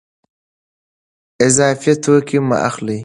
[1.47, 2.99] اضافي توکي مه اخلئ.